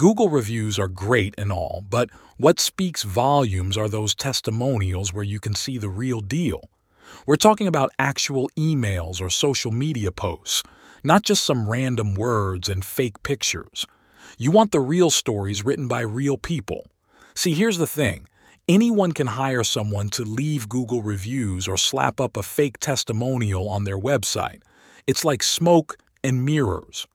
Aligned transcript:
Google 0.00 0.30
reviews 0.30 0.78
are 0.78 0.88
great 0.88 1.34
and 1.36 1.52
all, 1.52 1.84
but 1.90 2.08
what 2.38 2.58
speaks 2.58 3.02
volumes 3.02 3.76
are 3.76 3.86
those 3.86 4.14
testimonials 4.14 5.12
where 5.12 5.22
you 5.22 5.38
can 5.38 5.54
see 5.54 5.76
the 5.76 5.90
real 5.90 6.22
deal. 6.22 6.70
We're 7.26 7.36
talking 7.36 7.66
about 7.66 7.92
actual 7.98 8.48
emails 8.58 9.20
or 9.20 9.28
social 9.28 9.70
media 9.70 10.10
posts, 10.10 10.62
not 11.04 11.22
just 11.22 11.44
some 11.44 11.68
random 11.68 12.14
words 12.14 12.70
and 12.70 12.82
fake 12.82 13.22
pictures. 13.22 13.84
You 14.38 14.50
want 14.50 14.72
the 14.72 14.80
real 14.80 15.10
stories 15.10 15.66
written 15.66 15.86
by 15.86 16.00
real 16.00 16.38
people. 16.38 16.86
See, 17.34 17.52
here's 17.52 17.76
the 17.76 17.86
thing 17.86 18.26
anyone 18.68 19.12
can 19.12 19.26
hire 19.26 19.62
someone 19.62 20.08
to 20.16 20.24
leave 20.24 20.70
Google 20.70 21.02
reviews 21.02 21.68
or 21.68 21.76
slap 21.76 22.22
up 22.22 22.38
a 22.38 22.42
fake 22.42 22.78
testimonial 22.78 23.68
on 23.68 23.84
their 23.84 23.98
website. 23.98 24.62
It's 25.06 25.26
like 25.26 25.42
smoke 25.42 25.98
and 26.24 26.42
mirrors. 26.42 27.06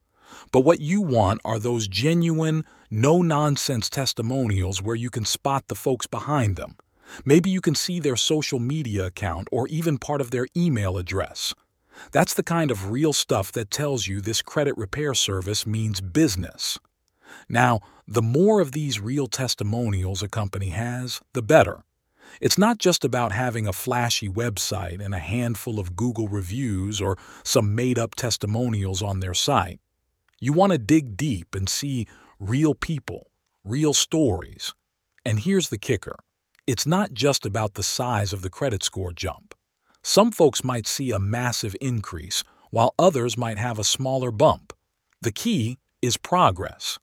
But 0.51 0.61
what 0.61 0.79
you 0.79 1.01
want 1.01 1.41
are 1.43 1.59
those 1.59 1.87
genuine, 1.87 2.65
no 2.89 3.21
nonsense 3.21 3.89
testimonials 3.89 4.81
where 4.81 4.95
you 4.95 5.09
can 5.09 5.25
spot 5.25 5.67
the 5.67 5.75
folks 5.75 6.07
behind 6.07 6.55
them. 6.55 6.77
Maybe 7.23 7.49
you 7.49 7.61
can 7.61 7.75
see 7.75 7.99
their 7.99 8.15
social 8.15 8.59
media 8.59 9.05
account 9.05 9.47
or 9.51 9.67
even 9.67 9.97
part 9.97 10.21
of 10.21 10.31
their 10.31 10.47
email 10.55 10.97
address. 10.97 11.53
That's 12.11 12.33
the 12.33 12.43
kind 12.43 12.71
of 12.71 12.91
real 12.91 13.13
stuff 13.13 13.51
that 13.53 13.71
tells 13.71 14.07
you 14.07 14.21
this 14.21 14.41
credit 14.41 14.75
repair 14.77 15.13
service 15.13 15.65
means 15.65 16.01
business. 16.01 16.77
Now, 17.47 17.81
the 18.07 18.21
more 18.21 18.59
of 18.59 18.71
these 18.71 18.99
real 18.99 19.27
testimonials 19.27 20.21
a 20.21 20.27
company 20.27 20.69
has, 20.69 21.21
the 21.33 21.41
better. 21.41 21.83
It's 22.41 22.57
not 22.57 22.79
just 22.79 23.05
about 23.05 23.31
having 23.31 23.67
a 23.67 23.73
flashy 23.73 24.27
website 24.27 25.03
and 25.03 25.13
a 25.13 25.19
handful 25.19 25.79
of 25.79 25.95
Google 25.95 26.27
reviews 26.27 26.99
or 26.99 27.17
some 27.43 27.75
made 27.75 27.97
up 27.97 28.15
testimonials 28.15 29.01
on 29.01 29.19
their 29.19 29.33
site. 29.33 29.79
You 30.39 30.53
want 30.53 30.73
to 30.73 30.77
dig 30.77 31.15
deep 31.15 31.55
and 31.55 31.69
see 31.69 32.07
real 32.39 32.75
people, 32.75 33.31
real 33.63 33.93
stories. 33.93 34.73
And 35.25 35.39
here's 35.39 35.69
the 35.69 35.77
kicker 35.77 36.17
it's 36.67 36.85
not 36.85 37.13
just 37.13 37.45
about 37.45 37.75
the 37.75 37.83
size 37.83 38.33
of 38.33 38.41
the 38.41 38.49
credit 38.49 38.83
score 38.83 39.13
jump. 39.13 39.53
Some 40.03 40.31
folks 40.31 40.63
might 40.63 40.87
see 40.87 41.11
a 41.11 41.19
massive 41.19 41.75
increase, 41.79 42.43
while 42.69 42.93
others 42.99 43.37
might 43.37 43.57
have 43.57 43.79
a 43.79 43.83
smaller 43.83 44.31
bump. 44.31 44.73
The 45.21 45.31
key 45.31 45.77
is 46.01 46.17
progress. 46.17 46.99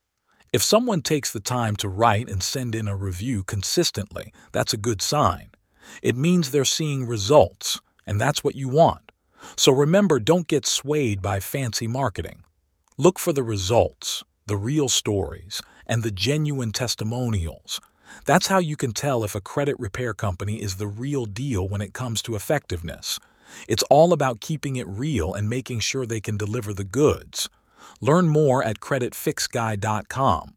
If 0.52 0.62
someone 0.62 1.00
takes 1.00 1.32
the 1.32 1.40
time 1.40 1.76
to 1.76 1.88
write 1.88 2.28
and 2.28 2.42
send 2.42 2.74
in 2.74 2.86
a 2.86 2.96
review 2.96 3.42
consistently, 3.42 4.32
that's 4.52 4.74
a 4.74 4.76
good 4.76 5.00
sign. 5.00 5.50
It 6.02 6.16
means 6.16 6.50
they're 6.50 6.64
seeing 6.64 7.06
results, 7.06 7.80
and 8.06 8.20
that's 8.20 8.44
what 8.44 8.54
you 8.54 8.68
want. 8.68 9.10
So 9.56 9.72
remember, 9.72 10.20
don't 10.20 10.46
get 10.46 10.66
swayed 10.66 11.22
by 11.22 11.40
fancy 11.40 11.86
marketing. 11.86 12.44
Look 12.98 13.18
for 13.18 13.32
the 13.32 13.42
results, 13.42 14.24
the 14.46 14.56
real 14.56 14.88
stories, 14.88 15.62
and 15.86 16.02
the 16.02 16.10
genuine 16.10 16.72
testimonials 16.72 17.80
that's 18.24 18.46
how 18.46 18.58
you 18.58 18.76
can 18.76 18.92
tell 18.92 19.24
if 19.24 19.34
a 19.34 19.40
credit 19.40 19.78
repair 19.78 20.14
company 20.14 20.62
is 20.62 20.76
the 20.76 20.86
real 20.86 21.24
deal 21.24 21.66
when 21.66 21.80
it 21.80 21.92
comes 21.92 22.22
to 22.22 22.36
effectiveness. 22.36 23.18
It's 23.68 23.82
all 23.84 24.12
about 24.12 24.40
keeping 24.40 24.76
it 24.76 24.86
real 24.88 25.34
and 25.34 25.48
making 25.48 25.80
sure 25.80 26.06
they 26.06 26.20
can 26.20 26.36
deliver 26.36 26.72
the 26.72 26.84
goods. 26.84 27.48
Learn 28.00 28.28
more 28.28 28.62
at 28.62 28.80
creditfixguy.com. 28.80 30.56